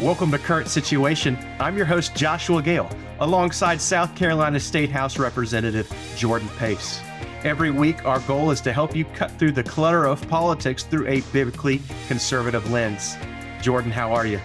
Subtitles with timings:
[0.00, 1.38] Welcome to Current Situation.
[1.60, 2.90] I'm your host, Joshua Gale,
[3.20, 7.00] alongside South Carolina State House Representative Jordan Pace.
[7.44, 11.06] Every week, our goal is to help you cut through the clutter of politics through
[11.06, 13.16] a biblically conservative lens.
[13.60, 14.40] Jordan, how are you?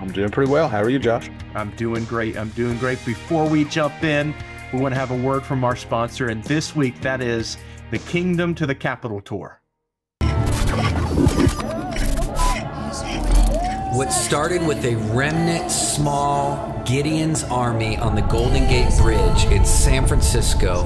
[0.00, 0.68] I'm doing pretty well.
[0.68, 1.30] How are you, Josh?
[1.54, 2.36] I'm doing great.
[2.36, 3.04] I'm doing great.
[3.06, 4.34] Before we jump in,
[4.72, 7.56] we want to have a word from our sponsor, and this week that is
[7.92, 9.60] the Kingdom to the Capitol Tour.
[13.92, 20.06] What started with a remnant small Gideon's army on the Golden Gate Bridge in San
[20.06, 20.78] Francisco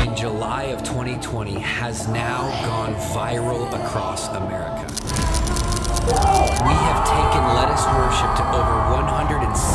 [0.00, 4.86] in July of 2020 has now gone viral across America.
[6.64, 8.78] We have taken Let Us Worship to over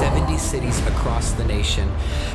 [0.03, 1.89] 170 cities across the nation,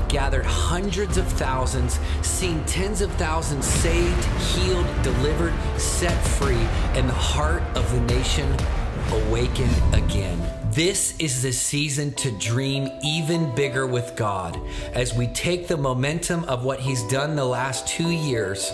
[0.08, 7.12] gathered hundreds of thousands, seen tens of thousands saved, healed, delivered, set free, and the
[7.12, 8.50] heart of the nation
[9.12, 10.41] awakened again.
[10.70, 14.58] This is the season to dream even bigger with God
[14.94, 18.72] as we take the momentum of what He's done the last two years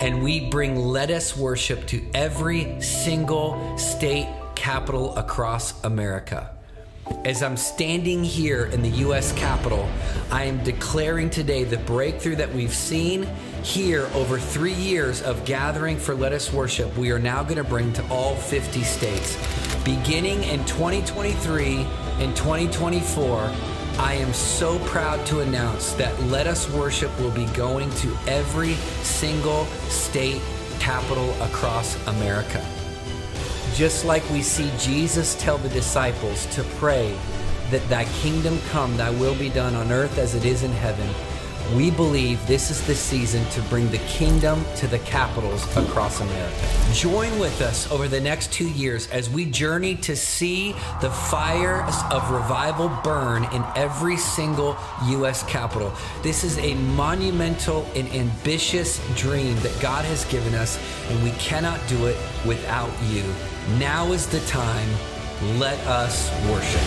[0.00, 6.55] and we bring Let Us Worship to every single state capital across America.
[7.24, 9.32] As I'm standing here in the U.S.
[9.32, 9.88] Capitol,
[10.30, 13.28] I am declaring today the breakthrough that we've seen
[13.62, 17.64] here over three years of gathering for Let Us Worship, we are now going to
[17.64, 19.36] bring to all 50 states.
[19.84, 21.86] Beginning in 2023
[22.18, 23.38] and 2024,
[23.98, 28.74] I am so proud to announce that Let Us Worship will be going to every
[29.02, 30.42] single state
[30.80, 32.64] capital across America.
[33.76, 37.14] Just like we see Jesus tell the disciples to pray
[37.70, 41.06] that thy kingdom come, thy will be done on earth as it is in heaven,
[41.74, 46.68] we believe this is the season to bring the kingdom to the capitals across America.
[46.92, 51.94] Join with us over the next two years as we journey to see the fires
[52.12, 54.76] of revival burn in every single
[55.08, 55.42] U.S.
[55.44, 55.92] capital.
[56.22, 60.78] This is a monumental and ambitious dream that God has given us,
[61.10, 63.24] and we cannot do it without you.
[63.78, 64.88] Now is the time.
[65.58, 66.80] Let us worship.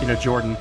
[0.00, 0.56] You know, Jordan,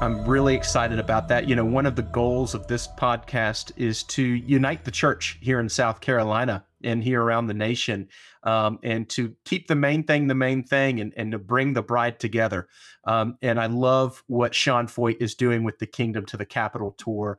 [0.00, 1.46] I'm really excited about that.
[1.46, 5.60] You know, one of the goals of this podcast is to unite the church here
[5.60, 8.08] in South Carolina and here around the nation,
[8.42, 11.82] um, and to keep the main thing the main thing and, and to bring the
[11.82, 12.66] bride together.
[13.04, 16.92] Um, and I love what Sean Feucht is doing with the Kingdom to the Capitol
[16.96, 17.38] tour.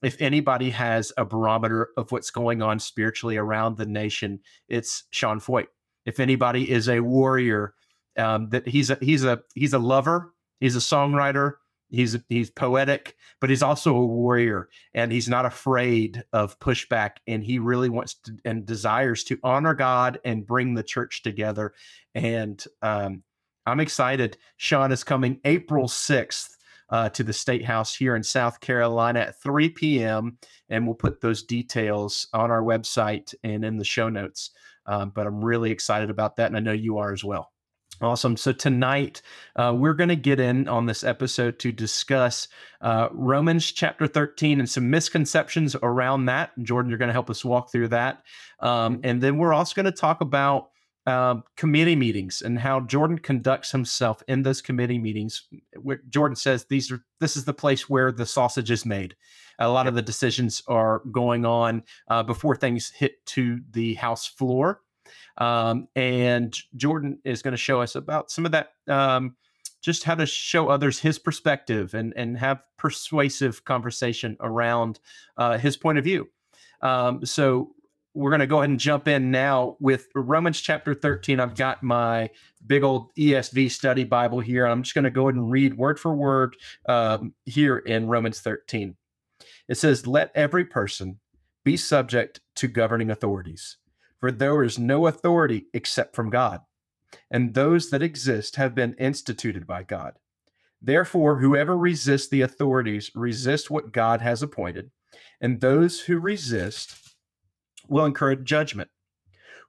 [0.00, 4.38] If anybody has a barometer of what's going on spiritually around the nation,
[4.68, 5.66] it's Sean Feucht.
[6.04, 7.74] If anybody is a warrior,
[8.16, 11.54] um, that he's a he's a he's a lover, he's a songwriter,
[11.88, 17.18] He's he's poetic, but he's also a warrior, and he's not afraid of pushback.
[17.26, 21.74] And he really wants to and desires to honor God and bring the church together.
[22.14, 23.22] And um,
[23.66, 24.36] I'm excited.
[24.56, 26.56] Sean is coming April sixth
[26.90, 30.38] uh, to the State House here in South Carolina at 3 p.m.
[30.68, 34.50] And we'll put those details on our website and in the show notes.
[34.86, 37.52] Um, but I'm really excited about that, and I know you are as well.
[38.02, 38.36] Awesome.
[38.36, 39.22] So tonight
[39.54, 42.46] uh, we're going to get in on this episode to discuss
[42.82, 46.52] uh, Romans chapter 13 and some misconceptions around that.
[46.62, 48.22] Jordan, you're going to help us walk through that.
[48.60, 50.68] Um, and then we're also going to talk about
[51.06, 55.48] uh, committee meetings and how Jordan conducts himself in those committee meetings.
[55.80, 59.14] Where Jordan says these are this is the place where the sausage is made.
[59.58, 64.26] A lot of the decisions are going on uh, before things hit to the House
[64.26, 64.82] floor.
[65.38, 69.36] Um, and Jordan is going to show us about some of that, um,
[69.82, 75.00] just how to show others his perspective and and have persuasive conversation around
[75.36, 76.28] uh, his point of view.
[76.80, 77.72] Um, so
[78.16, 81.38] we're going to go ahead and jump in now with Romans chapter 13.
[81.38, 82.30] I've got my
[82.66, 84.64] big old ESV study Bible here.
[84.64, 86.56] I'm just going to go ahead and read word for word
[86.88, 88.96] um, here in Romans 13.
[89.68, 91.20] It says, Let every person
[91.62, 93.76] be subject to governing authorities
[94.18, 96.60] for there is no authority except from God,
[97.30, 100.14] and those that exist have been instituted by God.
[100.80, 104.90] Therefore, whoever resists the authorities resists what God has appointed,
[105.40, 107.14] and those who resist
[107.88, 108.90] will incur judgment.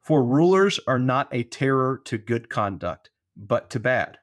[0.01, 4.17] For rulers are not a terror to good conduct, but to bad.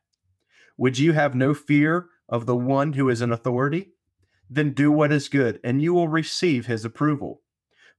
[0.77, 3.93] Would you have no fear of the one who is in authority?
[4.49, 7.43] Then do what is good, and you will receive his approval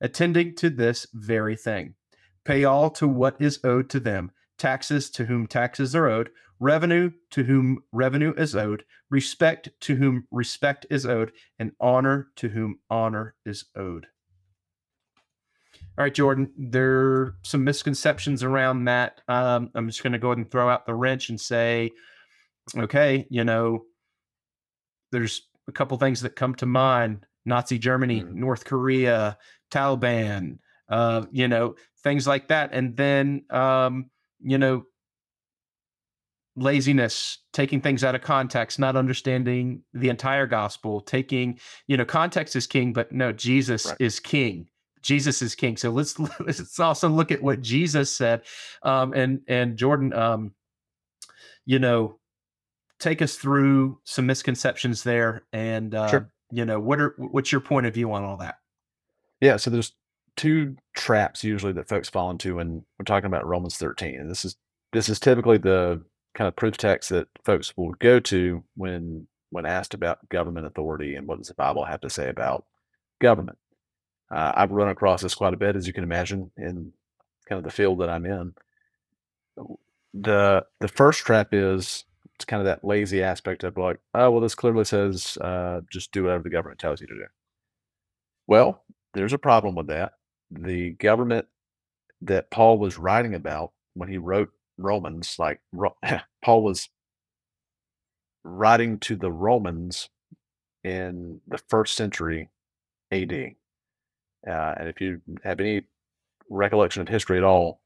[0.00, 1.94] attending to this very thing.
[2.44, 6.30] Pay all to what is owed to them, taxes to whom taxes are owed,
[6.60, 12.48] revenue to whom revenue is owed, respect to whom respect is owed, and honor to
[12.48, 14.06] whom honor is owed.
[15.96, 19.20] All right, Jordan, there are some misconceptions around that.
[19.26, 21.90] Um, I'm just going to go ahead and throw out the wrench and say,
[22.76, 23.84] okay, you know,
[25.10, 28.38] there's a couple things that come to mind Nazi Germany, mm-hmm.
[28.38, 29.38] North Korea,
[29.70, 30.58] Taliban,
[30.88, 32.70] uh, you know, things like that.
[32.72, 34.10] And then, um,
[34.40, 34.84] you know,
[36.56, 42.56] laziness, taking things out of context, not understanding the entire gospel, taking, you know, context
[42.56, 43.96] is king, but no, Jesus right.
[44.00, 44.68] is king.
[45.02, 45.76] Jesus is king.
[45.76, 48.42] So let's let's also look at what Jesus said.
[48.82, 50.52] Um, and and Jordan, um,
[51.64, 52.18] you know,
[52.98, 56.30] take us through some misconceptions there, and uh, sure.
[56.50, 58.58] You know, what are what's your point of view on all that?
[59.40, 59.92] Yeah, so there's
[60.36, 64.44] two traps usually that folks fall into when we're talking about Romans 13, and this
[64.44, 64.56] is
[64.92, 66.02] this is typically the
[66.34, 71.14] kind of proof text that folks will go to when when asked about government authority
[71.14, 72.64] and what does the Bible have to say about
[73.20, 73.58] government.
[74.30, 76.92] Uh, I've run across this quite a bit, as you can imagine, in
[77.48, 78.54] kind of the field that I'm in.
[80.14, 82.04] The the first trap is
[82.38, 86.12] it's kind of that lazy aspect of like, oh well, this clearly says uh, just
[86.12, 87.24] do whatever the government tells you to do.
[88.46, 90.12] Well, there's a problem with that.
[90.48, 91.46] The government
[92.22, 95.60] that Paul was writing about when he wrote Romans, like
[96.44, 96.88] Paul was
[98.44, 100.08] writing to the Romans
[100.84, 102.50] in the first century
[103.10, 103.32] AD.
[104.48, 105.82] Uh, and if you have any
[106.48, 107.80] recollection of history at all,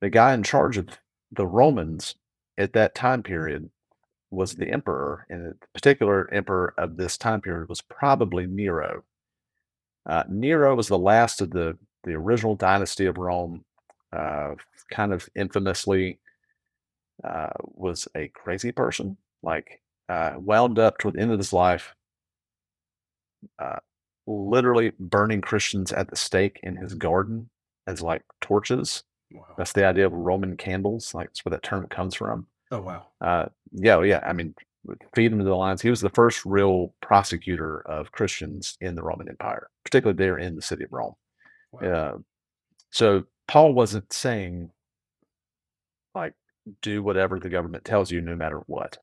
[0.00, 0.88] the guy in charge of
[1.30, 2.14] the Romans
[2.56, 3.68] at that time period
[4.30, 9.04] was the emperor, and the particular emperor of this time period was probably Nero.
[10.06, 13.64] Uh, Nero was the last of the the original dynasty of Rome.
[14.12, 14.54] Uh,
[14.90, 16.18] kind of infamously
[17.24, 19.16] uh, was a crazy person.
[19.42, 21.94] Like uh, wound up toward the end of his life,
[23.58, 23.78] uh,
[24.26, 27.50] literally burning Christians at the stake in his garden
[27.86, 29.04] as like torches.
[29.32, 29.44] Wow.
[29.56, 31.14] That's the idea of Roman candles.
[31.14, 32.46] Like that's where that term comes from.
[32.70, 33.06] Oh wow.
[33.20, 34.20] Uh, yeah, yeah.
[34.26, 34.54] I mean,
[35.14, 35.82] feed them to the lions.
[35.82, 40.54] He was the first real prosecutor of Christians in the Roman Empire, particularly there in
[40.54, 41.14] the city of Rome.
[41.72, 41.80] Wow.
[41.80, 42.18] Uh,
[42.90, 44.70] so Paul wasn't saying
[46.14, 46.34] like
[46.82, 48.98] do whatever the government tells you, no matter what.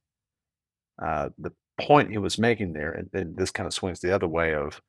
[1.02, 4.28] Uh, the point he was making there, and, and this kind of swings the other
[4.28, 4.82] way of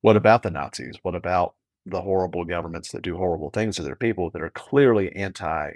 [0.00, 0.96] what about the Nazis?
[1.02, 1.54] What about
[1.86, 5.72] the horrible governments that do horrible things to their people that are clearly anti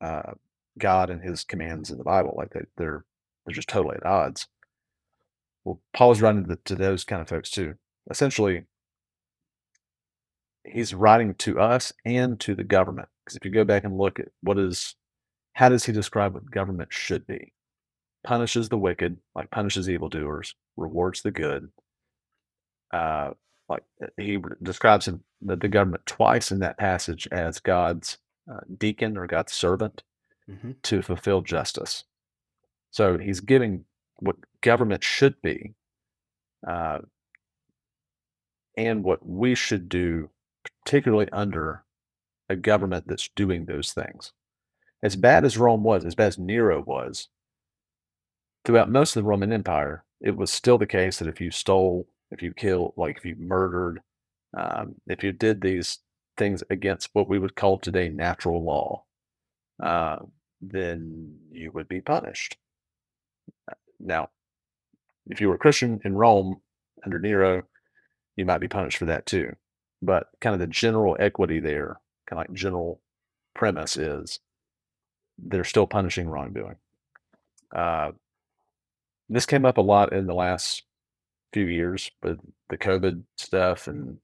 [0.00, 0.32] uh,
[0.78, 2.34] God and His commands in the Bible?
[2.36, 3.04] Like they, they're
[3.44, 4.48] they're just totally at odds.
[5.64, 7.74] Well, Paul's writing to, to those kind of folks too.
[8.10, 8.64] Essentially,
[10.64, 13.08] he's writing to us and to the government.
[13.24, 14.94] Because if you go back and look at what is,
[15.54, 17.52] how does he describe what government should be?
[18.24, 21.70] Punishes the wicked, like punishes evildoers, rewards the good.
[22.92, 23.30] Uh,
[23.68, 28.18] like uh, he describes him, the, the government twice in that passage as God's
[28.50, 30.02] uh, deacon or God's servant
[30.50, 30.72] mm-hmm.
[30.82, 32.04] to fulfill justice.
[32.90, 33.84] So he's giving
[34.20, 35.74] what government should be
[36.66, 36.98] uh,
[38.76, 40.30] and what we should do,
[40.84, 41.84] particularly under
[42.48, 44.32] a government that's doing those things.
[45.02, 47.28] As bad as Rome was, as bad as Nero was,
[48.64, 52.08] throughout most of the Roman Empire, it was still the case that if you stole,
[52.30, 54.00] if you killed, like if you murdered,
[54.56, 55.98] um, if you did these
[56.36, 59.04] things against what we would call today natural law,
[59.82, 60.16] uh,
[60.60, 62.56] then you would be punished.
[63.98, 64.30] Now,
[65.28, 66.60] if you were a Christian in Rome
[67.04, 67.62] under Nero,
[68.36, 69.54] you might be punished for that too.
[70.02, 73.00] But kind of the general equity there, kind of like general
[73.54, 74.40] premise is
[75.38, 76.76] they're still punishing wrongdoing.
[77.74, 78.12] Uh,
[79.28, 80.82] this came up a lot in the last
[81.52, 84.18] few years with the COVID stuff and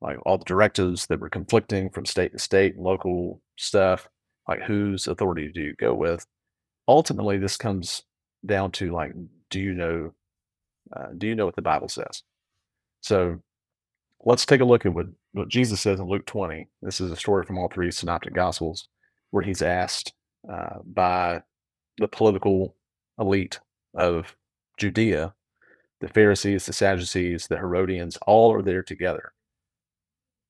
[0.00, 4.08] like all the directives that were conflicting from state to state, and local stuff,
[4.48, 6.26] like whose authority do you go with?
[6.88, 8.04] Ultimately, this comes
[8.46, 9.12] down to like,
[9.50, 10.14] do you know,
[10.96, 12.22] uh, do you know what the Bible says?
[13.02, 13.40] So
[14.24, 16.68] let's take a look at what, what Jesus says in Luke 20.
[16.82, 18.88] This is a story from all three synoptic gospels
[19.30, 20.14] where he's asked
[20.50, 21.42] uh, by
[21.98, 22.76] the political
[23.20, 23.60] elite
[23.96, 24.36] of
[24.78, 25.34] Judea,
[26.00, 29.24] the Pharisees, the Sadducees, the Herodians, all are there together.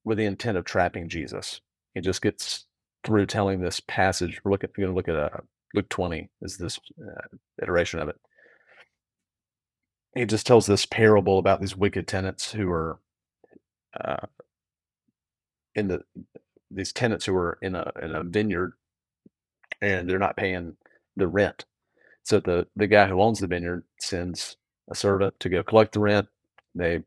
[0.04, 1.60] with the intent of trapping Jesus.
[1.94, 2.66] He just gets
[3.04, 4.40] through telling this passage.
[4.44, 5.40] We're looking, we're going to look at uh,
[5.74, 8.16] Luke 20 is this uh, iteration of it.
[10.16, 12.98] He just tells this parable about these wicked tenants who are
[14.00, 14.26] uh,
[15.74, 16.02] in the
[16.70, 18.72] these tenants who are in a in a vineyard
[19.80, 20.76] and they're not paying
[21.16, 21.64] the rent.
[22.22, 24.56] So the the guy who owns the vineyard sends
[24.90, 26.28] a servant to go collect the rent.
[26.74, 27.02] They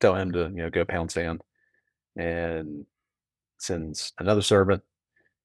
[0.00, 1.42] tell him to you know go pound sand,
[2.16, 2.86] and
[3.58, 4.82] sends another servant.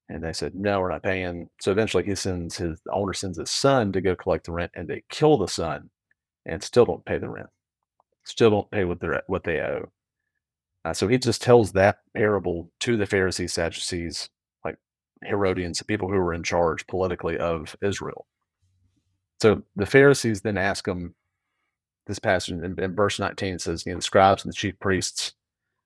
[0.09, 1.49] And they said no, we're not paying.
[1.59, 4.71] So eventually, he sends his the owner sends his son to go collect the rent,
[4.75, 5.89] and they kill the son,
[6.45, 7.49] and still don't pay the rent.
[8.23, 9.91] Still don't pay what they what they owe.
[10.85, 14.29] Uh, so he just tells that parable to the Pharisees, Sadducees,
[14.63, 14.77] like
[15.25, 18.25] Herodians, the people who were in charge politically of Israel.
[19.41, 21.13] So the Pharisees then ask him
[22.07, 25.33] this passage in, in verse 19 says, you know, the scribes and the chief priests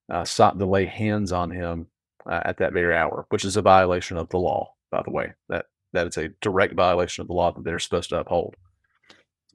[0.10, 1.88] uh, sought to lay hands on him
[2.30, 5.34] uh, at that very hour, which is a violation of the law, by the way.
[5.50, 8.56] That that is a direct violation of the law that they're supposed to uphold.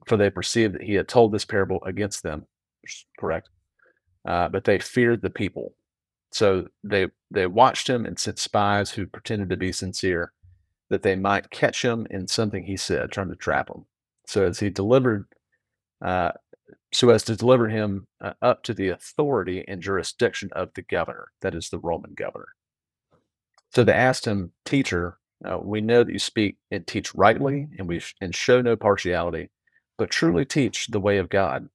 [0.05, 2.45] For they perceived that he had told this parable against them,
[3.19, 3.49] correct.
[4.25, 5.73] Uh, but they feared the people.
[6.31, 10.33] So they they watched him and sent spies who pretended to be sincere,
[10.89, 13.85] that they might catch him in something he said, trying to trap him.
[14.25, 15.25] So as he delivered,
[16.03, 16.31] uh,
[16.93, 21.31] so as to deliver him uh, up to the authority and jurisdiction of the governor,
[21.41, 22.49] that is the Roman governor.
[23.73, 27.87] So they asked him, Teacher, uh, we know that you speak and teach rightly, and
[27.87, 29.49] we sh- and show no partiality,
[29.97, 31.69] but truly teach the way of God.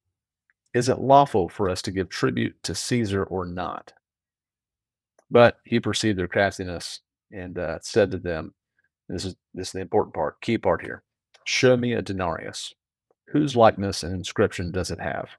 [0.75, 3.92] Is it lawful for us to give tribute to Caesar or not?
[5.30, 8.54] But he perceived their craftiness and uh, said to them,
[9.08, 11.02] this is, this is the important part, key part here.
[11.44, 12.75] Show me a denarius.
[13.28, 15.30] Whose likeness and inscription does it have?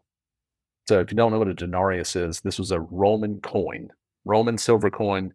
[0.88, 3.89] So if you don't know what a denarius is, this was a Roman coin,
[4.25, 5.33] Roman silver coin.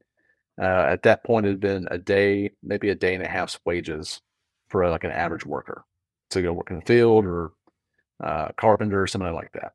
[0.61, 3.59] Uh, at that point, it had been a day, maybe a day and a half's
[3.65, 4.21] wages
[4.69, 5.85] for like an average worker
[6.31, 7.53] to go work in the field or
[8.23, 9.73] uh, carpenter or something like that.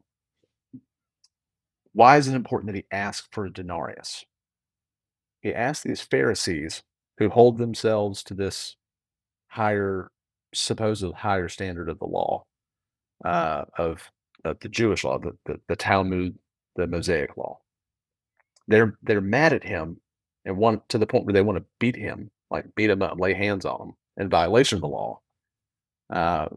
[1.94, 4.26] Why is it important that he ask for a denarius?
[5.42, 6.84] He asked these Pharisees
[7.18, 8.76] who hold themselves to this
[9.48, 10.12] higher,
[10.54, 12.46] supposed higher standard of the law,
[13.24, 14.12] uh, of,
[14.44, 16.38] of the Jewish law, the, the, the Talmud,
[16.76, 17.60] the Mosaic law.
[18.68, 20.00] They're they're mad at him
[20.46, 23.20] and want to the point where they want to beat him, like beat him up,
[23.20, 25.20] lay hands on him in violation of the law.
[26.12, 26.48] Uh,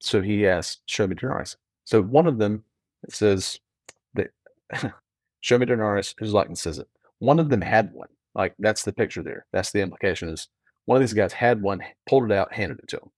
[0.00, 2.64] so he asked, "Show me denarius." So one of them
[3.08, 3.58] says,
[4.14, 4.30] that,
[5.40, 6.88] "Show me denarius." Whose likeness says it?
[7.18, 8.08] One of them had one.
[8.34, 9.46] Like that's the picture there.
[9.52, 10.48] That's the implication is
[10.84, 13.10] one of these guys had one, pulled it out, handed it to him.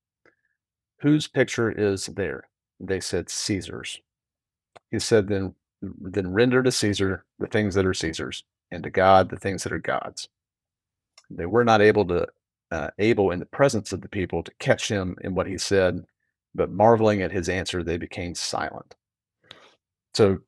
[1.00, 2.48] Whose picture is there?
[2.80, 4.00] They said Caesar's.
[4.90, 8.44] He said, then then render to Caesar the things that are Caesar's,
[8.74, 10.28] and to God the things that are God's.
[11.30, 12.26] They were not able to
[12.70, 16.04] uh, able in the presence of the people to catch him in what he said,
[16.54, 18.96] but marveling at his answer, they became silent.
[20.14, 20.38] So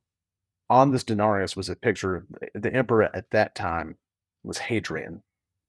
[0.68, 3.97] on this denarius was a picture the emperor at that time
[4.42, 5.23] was Hadrian.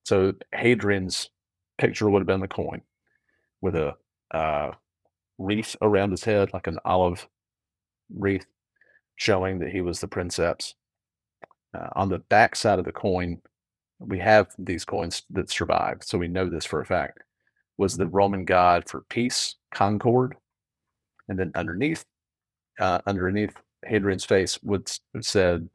[0.06, 1.30] So Hadrian's
[1.78, 2.82] picture would have been the coin
[3.62, 3.96] with a
[4.34, 4.72] uh,
[5.38, 7.28] wreath around his head, like an olive
[8.16, 8.46] wreath,
[9.16, 10.76] showing that he was the princeps.
[11.74, 13.42] Uh, on the back side of the coin,
[14.00, 17.24] we have these coins that survived, so we know this for a fact.
[17.78, 20.36] Was the Roman god for peace, concord,
[21.28, 22.06] and then underneath,
[22.80, 23.54] uh, underneath
[23.86, 24.90] Hadrian's face would
[25.22, 25.70] said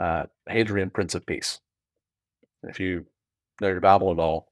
[0.00, 1.60] uh, Hadrian, Prince of Peace
[2.68, 3.04] if you
[3.60, 4.48] know your Bible at all,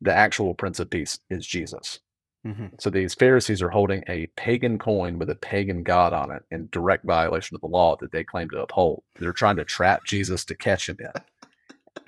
[0.00, 2.00] the actual Prince of Peace is Jesus.
[2.46, 2.66] Mm-hmm.
[2.78, 6.68] So these Pharisees are holding a pagan coin with a pagan god on it in
[6.72, 9.02] direct violation of the law that they claim to uphold.
[9.18, 12.02] They're trying to trap Jesus to catch him in.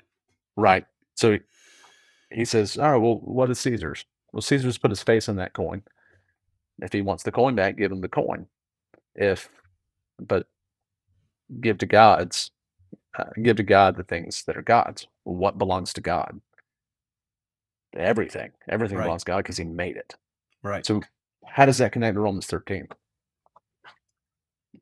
[0.55, 0.85] right.
[1.15, 1.37] So
[2.31, 4.05] he says, All right, well, what is Caesar's?
[4.31, 5.83] Well, Caesar's put his face on that coin.
[6.81, 8.47] If he wants the coin back, give him the coin.
[9.13, 9.49] If,
[10.19, 10.47] but
[11.61, 12.49] give to God's
[13.17, 15.07] uh, give to God the things that are God's.
[15.23, 16.41] What belongs to God?
[17.95, 18.51] Everything.
[18.67, 19.05] Everything right.
[19.05, 20.15] belongs to God because He made it.
[20.63, 20.85] Right.
[20.85, 21.01] So,
[21.45, 22.87] how does that connect to Romans 13?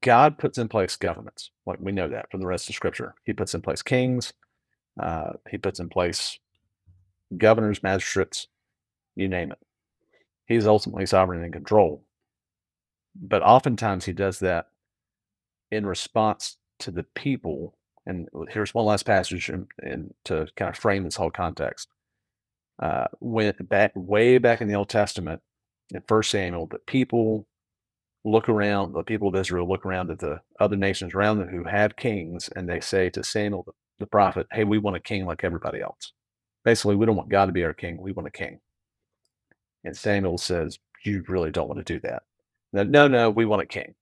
[0.02, 1.52] God puts in place governments.
[1.66, 3.14] Like we know that from the rest of Scripture.
[3.26, 4.34] He puts in place kings.
[5.00, 6.40] Uh, he puts in place
[7.38, 8.48] governors, magistrates,
[9.16, 9.60] you name it.
[10.46, 12.04] He's ultimately sovereign and in control.
[13.16, 14.68] But oftentimes he does that
[15.70, 21.04] in response to the people and here's one last passage and, to kind of frame
[21.04, 21.88] this whole context.
[22.82, 25.42] Uh, went back way back in the Old Testament
[25.92, 27.48] in First Samuel, the people
[28.24, 31.64] look around, the people of Israel look around at the other nations around them who
[31.64, 33.66] have kings, and they say to Samuel,
[34.00, 36.14] the prophet, hey, we want a king like everybody else.
[36.64, 38.00] Basically, we don't want God to be our king.
[38.00, 38.60] We want a king.
[39.84, 42.24] And Samuel says, you really don't want to do that.
[42.74, 43.96] No, no, no, we want a king.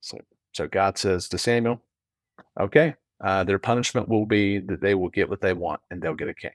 [0.00, 0.18] So,
[0.52, 1.82] so God says to Samuel,
[2.58, 6.14] okay, uh, their punishment will be that they will get what they want and they'll
[6.14, 6.52] get a king.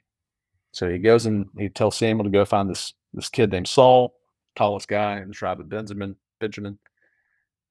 [0.72, 4.14] So he goes and he tells Samuel to go find this this kid named Saul,
[4.56, 6.16] tallest guy in the tribe of Benjamin.
[6.40, 6.78] Benjamin.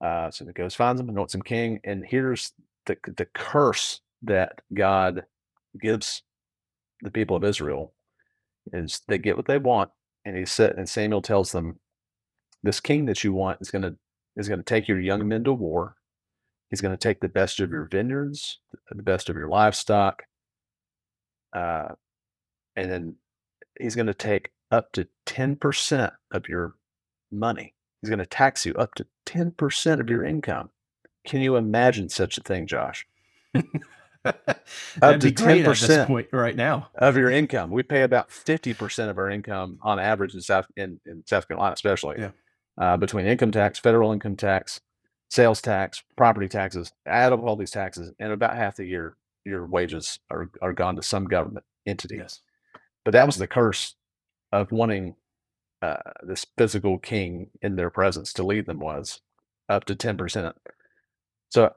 [0.01, 2.53] Uh, so he goes finds him, anoints him king, and here's
[2.85, 5.25] the the curse that God
[5.81, 6.23] gives
[7.01, 7.93] the people of Israel
[8.73, 9.91] is they get what they want,
[10.25, 11.79] and he said, and Samuel tells them,
[12.63, 13.95] this king that you want is gonna
[14.35, 15.95] is gonna take your young men to war.
[16.69, 18.59] He's gonna take the best of your vineyards,
[18.91, 20.23] the best of your livestock,
[21.55, 21.89] uh,
[22.75, 23.15] and then
[23.79, 26.75] he's gonna take up to ten percent of your
[27.31, 27.73] money.
[28.01, 30.69] He's gonna tax you up to ten percent of your income.
[31.25, 33.07] Can you imagine such a thing, Josh?
[34.25, 37.71] up to ten percent point right now of your income.
[37.71, 41.47] We pay about fifty percent of our income on average in South in, in South
[41.47, 42.17] Carolina, especially.
[42.19, 42.31] Yeah.
[42.77, 44.81] Uh, between income tax, federal income tax,
[45.29, 49.65] sales tax, property taxes, add up all these taxes, and about half the year your
[49.65, 52.17] wages are, are gone to some government entity.
[52.17, 52.41] Yes.
[53.03, 53.95] But that was the curse
[54.55, 55.15] of wanting
[55.81, 59.21] uh, this physical king in their presence to lead them was
[59.69, 60.55] up to ten percent.
[61.51, 61.73] So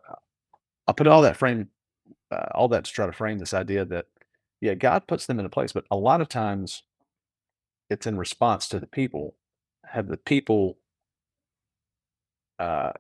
[0.89, 1.69] I'll put all that frame
[2.31, 4.07] uh, all that to try to frame this idea that
[4.61, 6.83] yeah god puts them in a place but a lot of times
[7.91, 9.35] it's in response to the people.
[9.87, 10.79] Have the people
[12.59, 12.93] uh,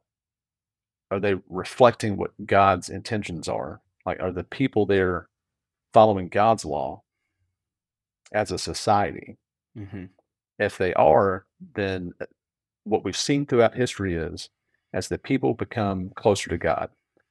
[1.11, 3.80] are they reflecting what god's intentions are?
[4.06, 5.28] Like are the people there
[5.94, 7.02] following god's law
[8.32, 9.38] as a society
[9.77, 10.05] mm-hmm.
[10.59, 12.27] if they are then uh,
[12.85, 14.51] what we've seen throughout history is
[14.93, 16.91] as the people become closer to god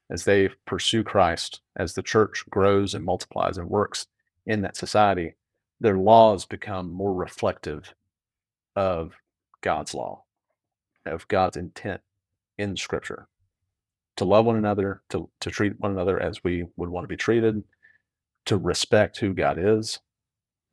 [0.09, 4.07] as they pursue Christ, as the church grows and multiplies and works
[4.45, 5.35] in that society,
[5.79, 7.93] their laws become more reflective
[8.75, 9.13] of
[9.61, 10.23] God's law,
[11.05, 12.01] of God's intent
[12.57, 13.27] in Scripture
[14.15, 17.17] to love one another, to, to treat one another as we would want to be
[17.17, 17.63] treated,
[18.45, 19.99] to respect who God is.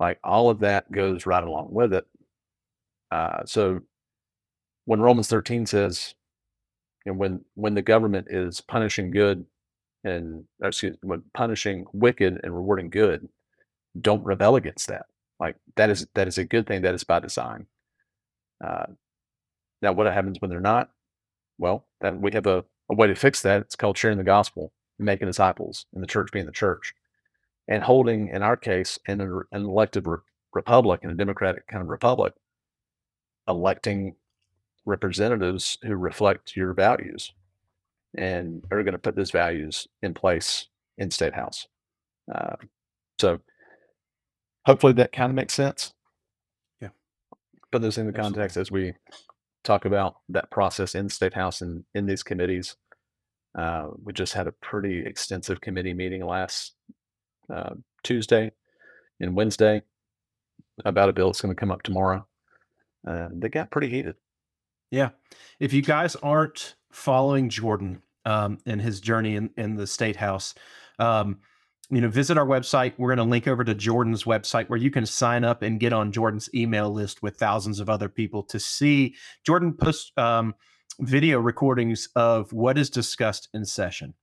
[0.00, 2.06] Like all of that goes right along with it.
[3.10, 3.80] Uh, so
[4.86, 6.14] when Romans 13 says,
[7.06, 9.44] and when when the government is punishing good
[10.04, 13.28] and excuse when punishing wicked and rewarding good,
[14.00, 15.06] don't rebel against that.
[15.38, 16.82] Like that is that is a good thing.
[16.82, 17.66] That is by design.
[18.64, 18.86] Uh,
[19.82, 20.90] now, what happens when they're not?
[21.58, 23.60] Well, then we have a, a way to fix that.
[23.60, 26.94] It's called sharing the gospel and making disciples, and the church being the church,
[27.68, 30.18] and holding, in our case, in an, an elected re-
[30.52, 32.34] republic, in a democratic kind of republic,
[33.48, 34.14] electing
[34.86, 37.32] representatives who reflect your values
[38.16, 41.66] and are going to put those values in place in state house.
[42.32, 42.56] Uh,
[43.18, 43.40] so
[44.66, 45.92] hopefully that kind of makes sense.
[46.80, 46.88] Yeah.
[47.72, 48.34] Put those in the Absolutely.
[48.34, 48.94] context as we
[49.64, 52.76] talk about that process in state house and in these committees.
[53.58, 56.74] Uh, we just had a pretty extensive committee meeting last
[57.52, 58.52] uh, Tuesday
[59.20, 59.82] and Wednesday
[60.84, 62.26] about a bill that's going to come up tomorrow.
[63.06, 64.16] Uh, they got pretty heated.
[64.90, 65.10] Yeah.
[65.60, 70.54] If you guys aren't following Jordan um, and his journey in, in the state house,
[70.98, 71.38] um,
[71.90, 72.94] you know, visit our website.
[72.96, 75.92] We're going to link over to Jordan's website where you can sign up and get
[75.92, 80.54] on Jordan's email list with thousands of other people to see Jordan post um,
[81.00, 84.14] video recordings of what is discussed in session.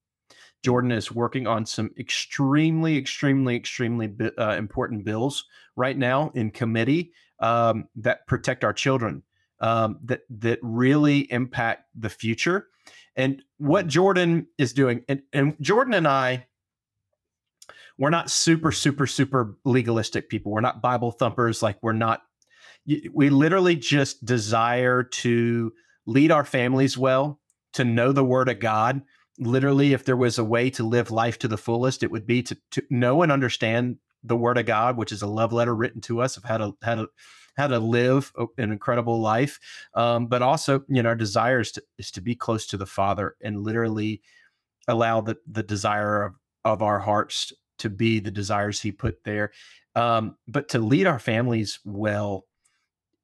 [0.64, 5.46] Jordan is working on some extremely, extremely, extremely uh, important bills
[5.76, 9.24] right now in committee um, that protect our children
[9.62, 12.68] um, that that really impact the future.
[13.16, 16.48] And what Jordan is doing, and, and Jordan and I,
[17.98, 20.52] we're not super, super, super legalistic people.
[20.52, 21.62] We're not Bible thumpers.
[21.62, 22.22] Like we're not.
[23.14, 25.72] We literally just desire to
[26.08, 27.40] lead our families well,
[27.74, 29.04] to know the Word of God.
[29.42, 32.44] Literally, if there was a way to live life to the fullest, it would be
[32.44, 36.00] to, to know and understand the Word of God, which is a love letter written
[36.02, 37.08] to us of how to how to
[37.58, 39.60] how to live an incredible life,
[39.94, 42.86] um, but also you know our desire is to, is to be close to the
[42.86, 44.22] Father and literally
[44.88, 49.52] allow the the desire of, of our hearts to be the desires He put there,
[49.96, 52.46] um, but to lead our families well.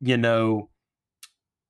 [0.02, 0.70] You know,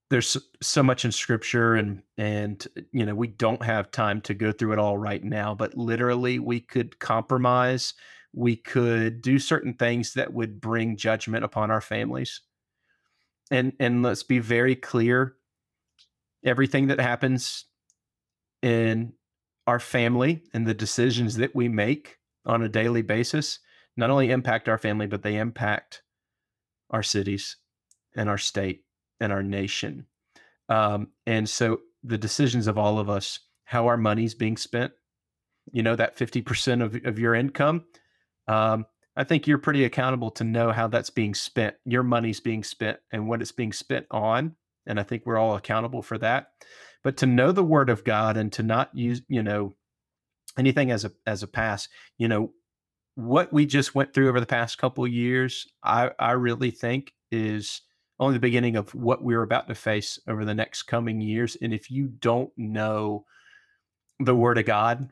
[0.09, 4.51] there's so much in scripture and and you know we don't have time to go
[4.51, 7.93] through it all right now but literally we could compromise
[8.37, 12.41] we could do certain things that would bring judgment upon our families.
[13.49, 15.35] And and let's be very clear
[16.45, 17.65] everything that happens
[18.61, 19.13] in
[19.65, 23.59] our family and the decisions that we make on a daily basis
[23.95, 26.03] not only impact our family, but they impact
[26.91, 27.57] our cities
[28.15, 28.83] and our state
[29.19, 30.05] and our nation.
[30.69, 34.91] Um, and so the decisions of all of us, how our money's being spent,
[35.71, 37.85] you know, that 50% of, of your income,
[38.47, 41.75] um, I think you're pretty accountable to know how that's being spent.
[41.85, 44.55] Your money's being spent and what it's being spent on.
[44.85, 46.49] And I think we're all accountable for that.
[47.03, 49.73] But to know the word of God and to not use, you know,
[50.57, 52.51] anything as a as a pass, you know,
[53.15, 57.81] what we just went through over the past couple years, I, I really think is
[58.19, 61.57] only the beginning of what we're about to face over the next coming years.
[61.61, 63.25] And if you don't know
[64.19, 65.09] the word of God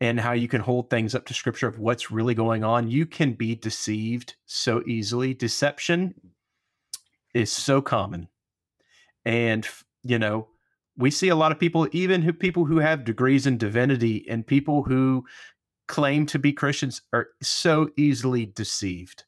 [0.00, 3.06] and how you can hold things up to scripture of what's really going on, you
[3.06, 5.34] can be deceived so easily.
[5.34, 6.14] Deception
[7.34, 8.28] is so common.
[9.24, 9.66] And,
[10.02, 10.48] you know,
[10.96, 14.46] we see a lot of people, even who people who have degrees in divinity and
[14.46, 15.24] people who
[15.88, 19.24] claim to be Christians are so easily deceived.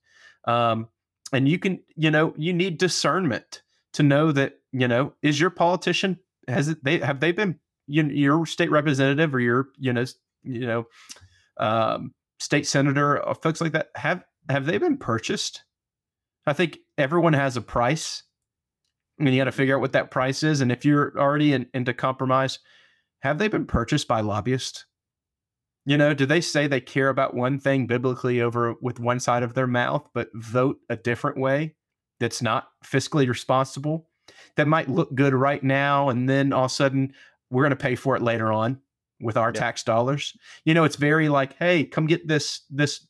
[0.46, 0.88] Um,
[1.32, 3.62] and you can, you know, you need discernment
[3.94, 8.04] to know that, you know, is your politician has it they have they been you,
[8.04, 10.04] your state representative or your, you know,
[10.42, 10.84] you know,
[11.58, 15.64] um, state senator or folks like that have have they been purchased?
[16.46, 18.22] I think everyone has a price.
[19.18, 20.60] and you got to figure out what that price is.
[20.60, 22.58] And if you're already in, into compromise,
[23.20, 24.86] have they been purchased by lobbyists?
[25.88, 29.42] You know, do they say they care about one thing biblically over with one side
[29.42, 31.76] of their mouth, but vote a different way
[32.20, 34.06] that's not fiscally responsible?
[34.56, 37.14] That might look good right now, and then all of a sudden
[37.48, 38.82] we're going to pay for it later on
[39.18, 40.36] with our tax dollars.
[40.66, 43.06] You know, it's very like, hey, come get this this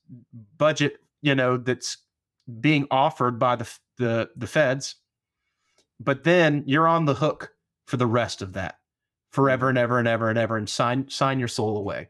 [0.57, 0.99] budget.
[1.21, 1.97] You know, that's
[2.61, 4.95] being offered by the the the feds,
[5.99, 7.55] but then you're on the hook
[7.89, 8.79] for the rest of that
[9.33, 9.71] forever mm-hmm.
[9.71, 12.07] and ever and ever and ever, and sign sign your soul away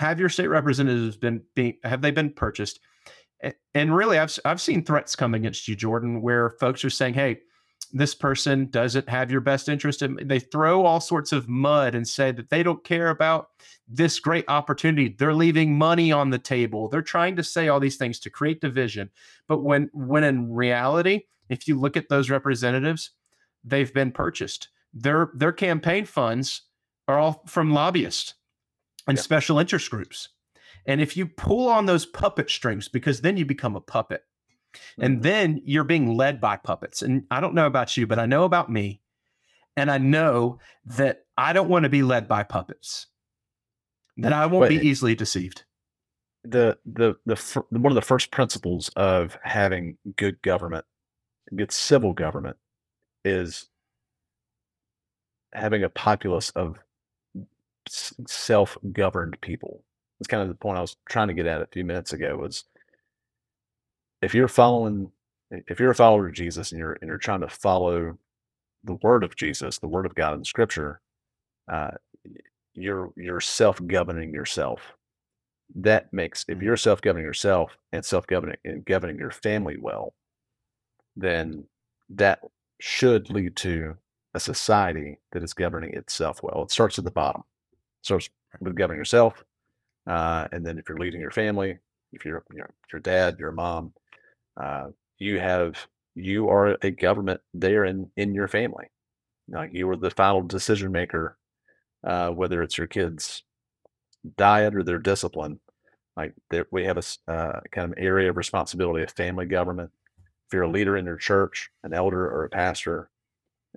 [0.00, 2.80] have your state representatives been being have they been purchased?
[3.74, 7.40] And really, I've I've seen threats come against you, Jordan, where folks are saying, "Hey,
[7.92, 12.08] this person doesn't have your best interest." And they throw all sorts of mud and
[12.08, 13.48] say that they don't care about
[13.88, 15.08] this great opportunity.
[15.08, 16.88] They're leaving money on the table.
[16.88, 19.10] They're trying to say all these things to create division.
[19.46, 23.10] But when when in reality, if you look at those representatives,
[23.64, 24.68] they've been purchased.
[24.94, 26.62] Their their campaign funds
[27.06, 28.34] are all from lobbyists
[29.06, 29.22] and yeah.
[29.22, 30.28] special interest groups.
[30.86, 34.24] And if you pull on those puppet strings, because then you become a puppet,
[34.74, 35.02] mm-hmm.
[35.02, 37.02] and then you're being led by puppets.
[37.02, 39.02] And I don't know about you, but I know about me.
[39.76, 43.06] And I know that I don't want to be led by puppets,
[44.16, 45.64] that I won't be easily deceived.
[46.42, 50.84] The, the, the, one of the first principles of having good government,
[51.54, 52.56] good civil government,
[53.24, 53.68] is
[55.52, 56.76] having a populace of
[57.88, 59.82] self-governed people.
[60.18, 62.36] That's kind of the point I was trying to get at a few minutes ago
[62.36, 62.64] was
[64.22, 65.10] if you're following
[65.50, 68.16] if you're a follower of Jesus and you're and you're trying to follow
[68.84, 71.00] the word of Jesus, the word of God in scripture,
[71.70, 71.90] uh,
[72.74, 74.80] you're you're self-governing yourself.
[75.74, 76.64] That makes if mm-hmm.
[76.64, 80.14] you're self-governing yourself and self-governing and governing your family well,
[81.16, 81.64] then
[82.10, 82.40] that
[82.80, 83.96] should lead to
[84.34, 86.62] a society that is governing itself well.
[86.62, 87.42] It starts at the bottom
[88.02, 88.28] starts
[88.60, 89.44] with governing yourself,
[90.06, 91.78] uh, and then if you're leading your family,
[92.12, 93.92] if you're your, your dad, your mom,
[94.56, 98.86] uh, you have you are a government there in in your family.
[99.48, 101.36] Like you are the final decision maker,
[102.04, 103.42] uh, whether it's your kids'
[104.36, 105.60] diet or their discipline.
[106.16, 106.34] Like
[106.70, 109.90] we have a uh, kind of area of responsibility of family government.
[110.18, 113.10] If you're a leader in your church, an elder or a pastor,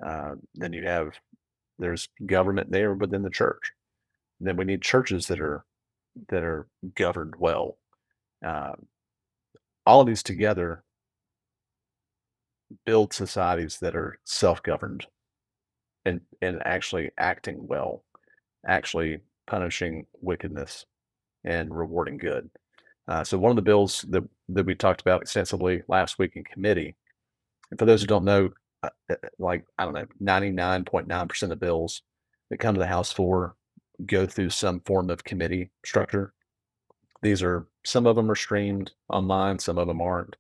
[0.04, 1.14] uh, then you have
[1.80, 3.74] there's government there within the church
[4.48, 5.66] then we need churches that are
[6.30, 7.78] that are governed well.
[8.46, 8.74] Uh,
[9.86, 10.84] all of these together
[12.86, 15.06] build societies that are self-governed
[16.06, 18.04] and and actually acting well,
[18.68, 20.86] actually punishing wickedness
[21.44, 22.50] and rewarding good.
[23.08, 26.44] Uh, so one of the bills that that we talked about extensively last week in
[26.44, 26.96] committee,
[27.72, 28.50] and for those who don't know,
[28.84, 32.02] uh, uh like I don't know, ninety nine point nine percent of bills
[32.50, 33.56] that come to the House for
[34.06, 36.34] go through some form of committee structure.
[37.22, 40.36] These are some of them are streamed online, some of them aren't.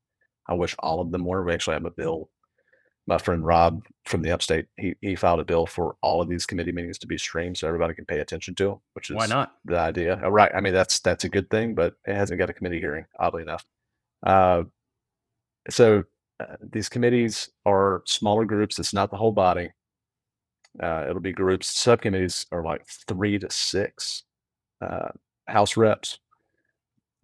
[0.47, 1.43] I wish all of them were.
[1.43, 2.29] We actually have a bill.
[3.05, 6.45] My friend Rob from the upstate, he, he filed a bill for all of these
[6.45, 9.25] committee meetings to be streamed so everybody can pay attention to them, which is why
[9.25, 10.21] not the idea.
[10.23, 10.51] Oh, right.
[10.55, 13.41] I mean, that's that's a good thing, but it hasn't got a committee hearing, oddly
[13.41, 13.65] enough.
[14.25, 14.63] Uh,
[15.69, 16.03] so
[16.39, 18.79] uh, these committees are smaller groups.
[18.79, 19.69] It's not the whole body.
[20.81, 21.67] Uh, it'll be groups.
[21.67, 24.23] Subcommittees are like three to six
[24.81, 25.09] uh,
[25.47, 26.19] House reps.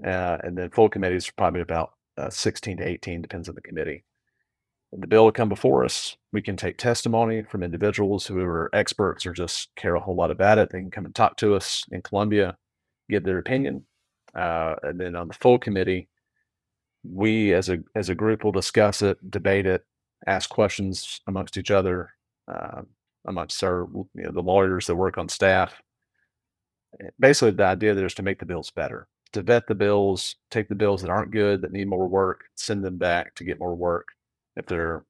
[0.06, 3.62] uh, and then full committees are probably about uh, 16 to 18, depends on the
[3.62, 4.04] committee.
[4.92, 6.18] the bill will come before us.
[6.34, 10.32] We can take testimony from individuals who are experts or just care a whole lot
[10.32, 10.70] about it.
[10.72, 12.58] They can come and talk to us in Columbia,
[13.10, 13.86] give their opinion,
[14.36, 16.10] uh, and then on the full committee,
[17.04, 19.86] we as a as a group will discuss it, debate it,
[20.28, 22.12] ask questions amongst each other,
[22.48, 22.82] uh,
[23.30, 25.82] amongst our you know the lawyers that work on staff.
[27.00, 30.36] Eh, basically, the idea there is to make the bills better, to vet the bills,
[30.52, 33.60] take the bills that aren't good, that need more work, send them back to get
[33.60, 34.10] more work.
[34.58, 35.06] If they're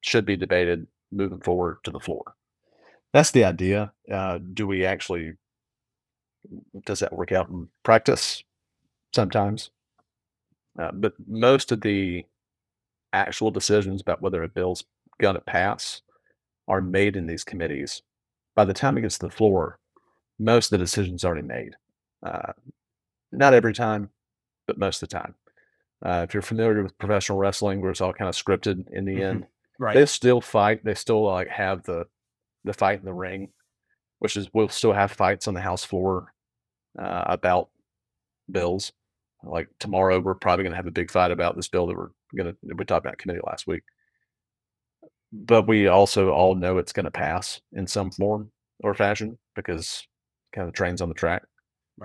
[0.00, 2.34] should be debated, moving forward to the floor.
[3.12, 3.92] That's the idea.
[4.10, 5.34] Uh, do we actually?
[6.84, 8.42] Does that work out in practice?
[9.14, 9.70] Sometimes,
[10.78, 12.24] uh, but most of the
[13.12, 14.84] actual decisions about whether a bill's
[15.20, 16.02] going to pass
[16.68, 18.02] are made in these committees.
[18.54, 19.78] By the time it gets to the floor,
[20.38, 21.74] most of the decisions already made.
[22.22, 22.52] Uh,
[23.32, 24.10] not every time,
[24.66, 25.34] but most of the time.
[26.04, 29.16] Uh, if you're familiar with professional wrestling, where it's all kind of scripted in the
[29.16, 29.22] Mhm.
[29.22, 29.46] end,
[29.78, 29.94] Right.
[29.94, 30.84] they still fight.
[30.84, 32.06] They still like have the
[32.64, 33.52] the fight in the ring,
[34.20, 36.32] which is we'll still have fights on the house floor
[36.98, 37.68] uh, about
[38.50, 38.92] bills.
[39.42, 42.08] Like tomorrow, we're probably going to have a big fight about this bill that we're
[42.34, 43.82] going to we talked about committee last week.
[45.36, 48.52] But we also all know it's going to pass in some form
[48.84, 50.06] or fashion because
[50.54, 51.42] kind of the train's on the track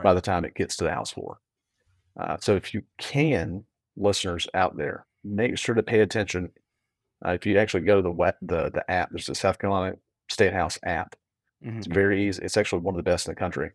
[0.03, 1.39] by the time it gets to the house floor.
[2.19, 3.63] Uh, so if you can,
[3.95, 6.49] listeners out there, make sure to pay attention.
[7.25, 9.95] Uh, if you actually go to the web, the the app, there's the South Carolina
[10.29, 11.15] State House app.
[11.63, 11.77] Mhm.
[11.77, 12.41] It's very easy.
[12.43, 13.71] It's actually one of the best in the country.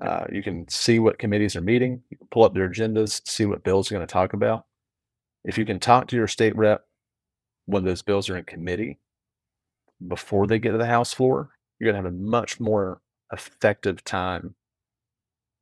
[0.00, 2.02] Uh, you can see what committees are meeting.
[2.10, 4.64] You can pull up their agendas, see what bills they're going to talk about.
[5.44, 6.84] If you can talk to your state rep
[7.66, 8.98] when those bills are in committee
[10.06, 13.00] before they get to the House floor, you're going to have a much more
[13.32, 14.54] effective time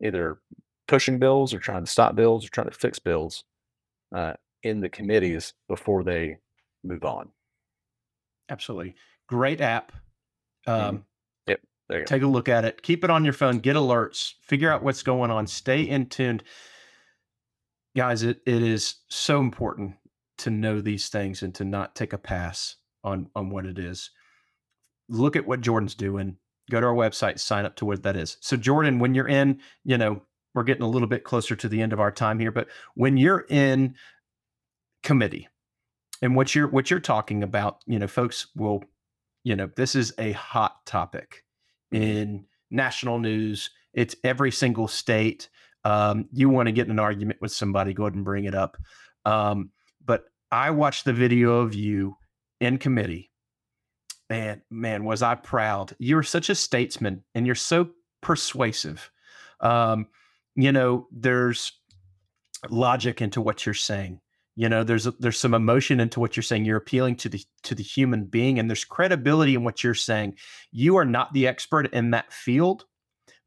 [0.03, 0.39] either
[0.87, 3.45] pushing bills or trying to stop bills or trying to fix bills
[4.15, 6.37] uh, in the committees before they
[6.83, 7.31] move on.
[8.51, 8.95] Absolutely.
[9.29, 9.93] Great app.
[10.67, 11.05] Um,
[11.89, 12.07] There you go.
[12.07, 12.83] take a look at it.
[12.83, 13.59] Keep it on your phone.
[13.59, 14.33] Get alerts.
[14.41, 15.47] Figure out what's going on.
[15.47, 16.43] Stay in tuned.
[17.97, 19.95] Guys, it, it is so important
[20.45, 24.11] to know these things and to not take a pass on on what it is.
[25.09, 26.37] Look at what Jordan's doing.
[26.71, 28.37] Go to our website, sign up to what that is.
[28.41, 30.21] So, Jordan, when you're in, you know,
[30.55, 33.17] we're getting a little bit closer to the end of our time here, but when
[33.17, 33.95] you're in
[35.03, 35.49] committee
[36.21, 38.85] and what you're what you're talking about, you know, folks will,
[39.45, 41.43] you know, this is a hot topic
[41.91, 43.71] in national news.
[43.95, 45.49] It's every single state.
[45.85, 48.55] Um, you want to get in an argument with somebody, go ahead and bring it
[48.55, 48.77] up.
[49.25, 49.71] Um,
[50.55, 52.17] I watched the video of you
[52.61, 53.33] in committee,
[54.31, 55.97] and man, was I proud.
[55.99, 57.89] You're such a statesman, and you're so
[58.23, 59.11] persuasive.
[59.59, 60.07] Um,
[60.55, 61.73] you know, there's
[62.71, 64.21] logic into what you're saying.
[64.55, 66.67] You know, there's there's some emotion into what you're saying.
[66.67, 70.37] You're appealing to the to the human being, and there's credibility in what you're saying.
[70.71, 72.85] You are not the expert in that field,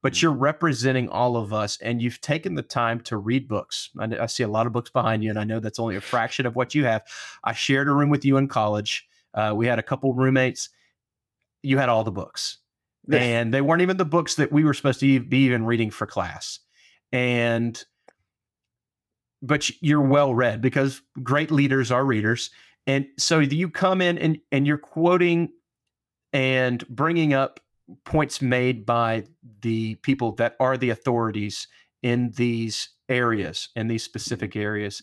[0.01, 0.21] but Mhm.
[0.21, 3.89] you're representing all of us, and you've taken the time to read books.
[3.99, 6.01] I, I see a lot of books behind you, and I know that's only a
[6.01, 7.03] fraction of what you have.
[7.43, 9.07] I shared a room with you in college.
[9.33, 10.69] Uh, we had a couple roommates.
[11.63, 12.59] You had all the books,
[13.19, 16.05] and they weren't even the books that we were supposed to be even reading for
[16.05, 16.59] class.
[17.11, 17.83] And
[19.41, 22.49] but you're well read because great leaders are readers.
[22.87, 25.49] And so you come in and and you're quoting
[26.33, 27.59] and bringing up
[28.05, 29.23] points made by
[29.61, 31.67] the people that are the authorities
[32.03, 34.61] in these areas in these specific mm-hmm.
[34.61, 35.01] areas.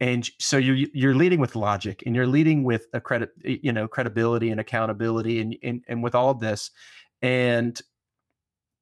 [0.00, 3.86] And so you're you're leading with logic and you're leading with a credit you know
[3.86, 6.70] credibility and accountability and and, and with all of this
[7.22, 7.80] and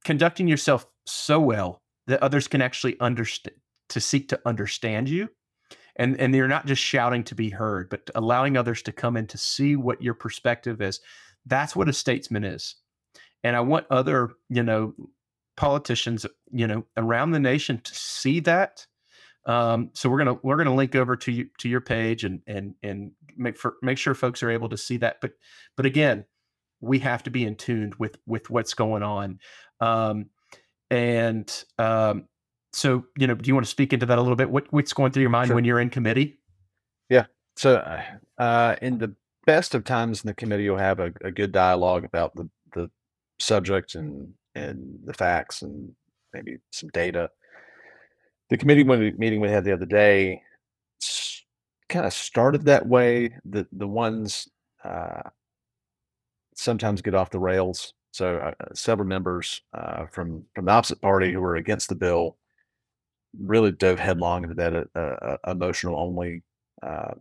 [0.04, 3.56] conducting yourself so well that others can actually understand
[3.90, 5.28] to seek to understand you.
[5.96, 9.26] And and you're not just shouting to be heard but allowing others to come in
[9.28, 11.00] to see what your perspective is.
[11.44, 12.76] That's what a statesman is
[13.44, 14.94] and i want other you know
[15.56, 18.86] politicians you know around the nation to see that.
[19.44, 22.74] Um, so we're gonna we're gonna link over to you to your page and and
[22.82, 25.16] and make for make sure folks are able to see that.
[25.20, 25.32] But
[25.76, 26.24] but again
[26.80, 29.40] we have to be in tuned with with what's going on.
[29.80, 30.26] Um,
[30.90, 32.28] and um,
[32.72, 34.50] so you know do you want to speak into that a little bit?
[34.50, 35.56] What what's going through your mind Sure.
[35.56, 36.38] when you're in committee?
[37.08, 37.26] Yeah.
[37.56, 37.84] So,
[38.38, 42.04] uh, in the best of times in the committee, you'll have a, a good dialogue
[42.04, 42.48] about the
[43.38, 45.92] subject and, and the facts and
[46.32, 47.30] maybe some data.
[48.50, 50.42] The committee meeting we had the other day
[51.88, 53.34] kind of started that way.
[53.44, 54.48] The the ones
[54.84, 55.22] uh,
[56.54, 57.94] sometimes get off the rails.
[58.12, 61.94] So uh, uh, several members uh, from from the opposite party who were against the
[61.94, 62.36] bill
[63.38, 66.42] really dove headlong into that uh, uh, emotional only.
[66.82, 67.14] Uh,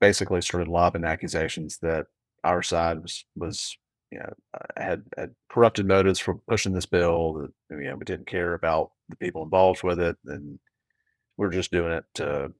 [0.00, 2.06] basically, started lobbing accusations that
[2.44, 3.76] our side was was
[4.10, 7.34] you know uh, had, had corrupted motives for pushing this bill.
[7.34, 10.58] That you know we didn't care about the people involved with it, and
[11.36, 12.52] we're just doing it to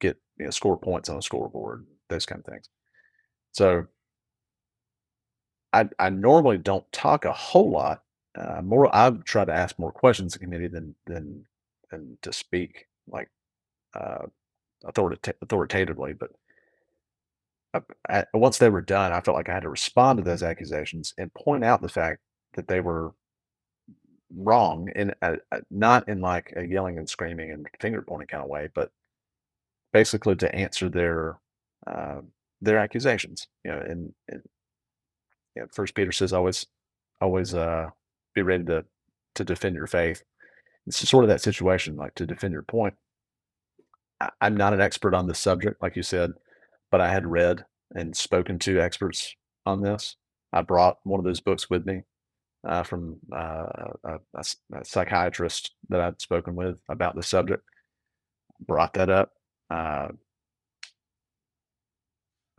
[0.00, 2.68] get you know score points on a scoreboard, those kind of things.
[3.52, 3.86] So
[5.72, 8.02] I I normally don't talk a whole lot.
[8.36, 11.46] Uh, more I try to ask more questions in committee than than
[11.90, 13.30] than to speak like
[13.94, 14.26] uh,
[14.84, 16.14] authorita- authoritatively.
[16.14, 16.30] But
[17.74, 20.42] uh, at, once they were done, I felt like I had to respond to those
[20.42, 22.20] accusations and point out the fact
[22.54, 23.12] that they were
[24.34, 28.42] wrong, and uh, uh, not in like a yelling and screaming and finger pointing kind
[28.42, 28.90] of way, but
[29.92, 31.38] basically to answer their
[31.86, 32.20] uh,
[32.60, 33.48] their accusations.
[33.64, 34.42] You know, and, and
[35.54, 36.66] you know, First Peter says always
[37.20, 37.90] always uh,
[38.34, 38.84] be ready to
[39.34, 40.22] to defend your faith.
[40.86, 42.94] It's sort of that situation, like to defend your point.
[44.20, 46.32] I, I'm not an expert on this subject, like you said,
[46.94, 47.64] but I had read
[47.96, 49.34] and spoken to experts
[49.66, 50.14] on this.
[50.52, 52.02] I brought one of those books with me
[52.64, 53.66] uh, from uh,
[54.04, 57.64] a, a, a, psychiatrist that I'd spoken with about the subject.
[58.64, 59.32] Brought that up.
[59.68, 60.10] Uh,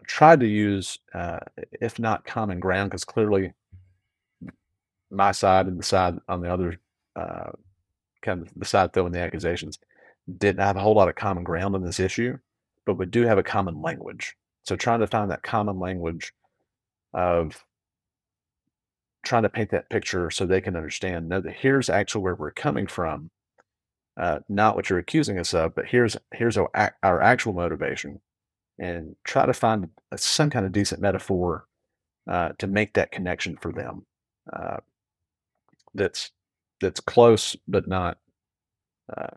[0.06, 1.40] tried to use, uh,
[1.80, 3.54] if not common ground, because clearly
[5.10, 6.78] my side and the side on the other,
[7.16, 7.52] uh,
[8.22, 9.80] kind of the side throwing the accusations,
[10.38, 12.38] didn't have a whole lot of common ground on this issue,
[12.86, 14.36] but we do have a common language.
[14.64, 16.34] So trying to find that common language
[17.14, 17.64] of
[19.26, 22.88] trying to paint that picture so they can understand, that here's actually where we're coming
[22.88, 23.30] from,
[24.18, 26.70] uh, not what you're accusing us of, but here's here's our,
[27.04, 28.22] our actual motivation
[28.80, 31.66] and try to find some kind of decent metaphor
[32.30, 34.06] uh, to make that connection for them.
[34.52, 34.78] Uh,
[35.94, 36.32] that's
[36.82, 38.18] that's close, but not
[39.16, 39.36] uh,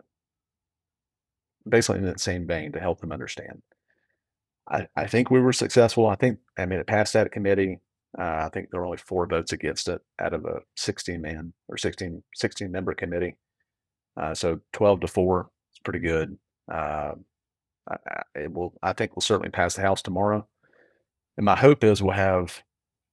[1.67, 3.61] basically in that same vein to help them understand.
[4.69, 6.07] I, I think we were successful.
[6.07, 7.79] I think I mean it passed out of committee.
[8.17, 11.53] Uh, I think there were only four votes against it out of a 16 man
[11.67, 13.35] or 16 16 member committee.
[14.19, 16.37] Uh, so 12 to four is pretty good.
[16.71, 17.13] Uh,
[18.35, 18.73] it will.
[18.83, 20.47] I think we'll certainly pass the House tomorrow,
[21.37, 22.61] and my hope is we'll have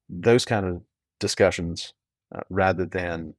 [0.08, 0.82] those kind of
[1.18, 1.94] discussions
[2.34, 3.34] uh, rather than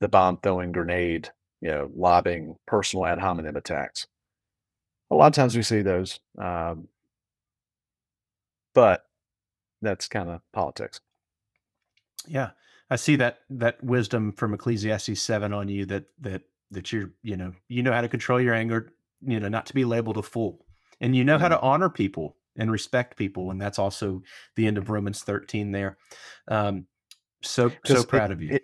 [0.00, 4.06] the bomb throwing grenade, you know, lobbing personal ad hominem attacks.
[5.10, 6.88] A lot of times we see those, um,
[8.74, 9.04] but
[9.80, 11.00] that's kind of politics.
[12.26, 12.50] Yeah,
[12.90, 16.42] I see that that wisdom from Ecclesiastes seven on you that that
[16.72, 18.92] that you're you know you know how to control your anger,
[19.22, 20.66] you know, not to be labeled a fool
[21.00, 21.66] and you know how to mm-hmm.
[21.66, 24.22] honor people and respect people and that's also
[24.54, 25.96] the end of romans 13 there
[26.48, 26.86] um,
[27.42, 28.62] so so proud it, of you it,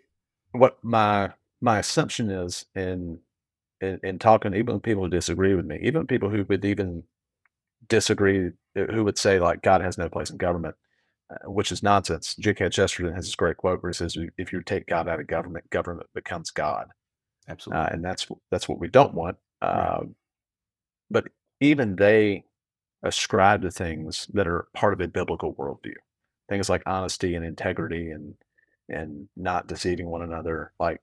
[0.53, 3.19] what my my assumption is in,
[3.83, 7.05] in in talking even people who disagree with me even people who would even
[7.89, 10.77] disagree uh, who would say like god has no place in government
[11.31, 12.71] uh, which is nonsense G.K.
[12.71, 15.71] Chesterton has this great quote where he says if you take god out of government
[15.71, 16.89] government becomes god
[17.73, 19.97] uh, absolutely uh, and that's that's what we don't want right.
[19.99, 20.17] Um,
[21.11, 21.27] but
[21.61, 22.45] even they
[23.03, 25.95] ascribe to things that are part of a biblical worldview.
[26.49, 28.35] Things like honesty and integrity and
[28.89, 30.73] and not deceiving one another.
[30.81, 31.01] Like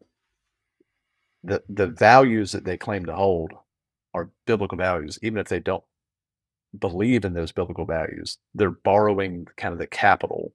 [1.44, 3.54] the the values that they claim to hold
[4.14, 5.84] are biblical values, even if they don't
[6.78, 8.38] believe in those biblical values.
[8.54, 10.54] They're borrowing kind of the capital,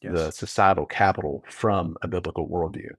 [0.00, 0.12] yes.
[0.12, 2.90] the societal capital from a biblical worldview.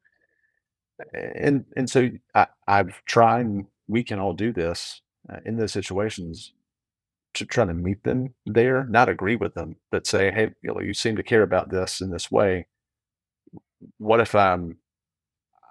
[1.13, 3.47] And and so I, I've tried.
[3.87, 6.53] We can all do this uh, in those situations
[7.33, 10.79] to try to meet them there, not agree with them, but say, hey, you know,
[10.79, 12.67] you seem to care about this in this way.
[13.97, 14.77] What if I'm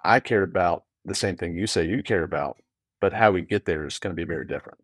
[0.03, 2.57] I care about the same thing you say you care about,
[3.01, 4.79] but how we get there is going to be very different.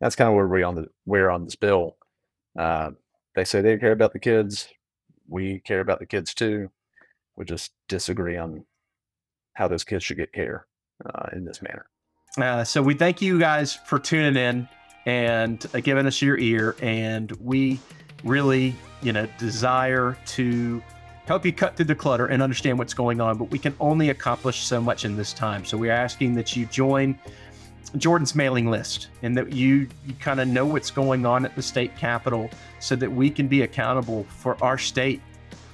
[0.00, 1.96] That's kind of where we on the where on this bill.
[2.58, 2.90] Uh,
[3.34, 4.68] they say they care about the kids.
[5.28, 6.70] We care about the kids too.
[7.36, 8.64] We just disagree on
[9.54, 10.66] how those kids should get care
[11.06, 11.86] uh, in this manner.
[12.38, 14.68] Uh, so we thank you guys for tuning in
[15.06, 16.76] and uh, giving us your ear.
[16.80, 17.78] And we
[18.24, 20.82] really, you know, desire to
[21.26, 23.38] help you cut through the clutter and understand what's going on.
[23.38, 25.64] But we can only accomplish so much in this time.
[25.64, 27.18] So we're asking that you join
[27.96, 31.62] Jordan's mailing list and that you, you kind of know what's going on at the
[31.62, 35.20] state capitol so that we can be accountable for our state,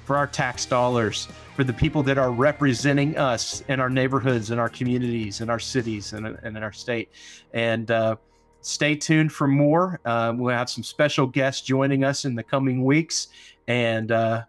[0.03, 4.59] for our tax dollars, for the people that are representing us in our neighborhoods and
[4.59, 7.09] our communities and our cities and, and in our state.
[7.53, 8.15] And uh,
[8.61, 9.99] stay tuned for more.
[10.05, 13.29] Um, we'll have some special guests joining us in the coming weeks.
[13.67, 14.43] And uh,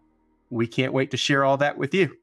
[0.51, 2.18] we can't wait to share all that with you.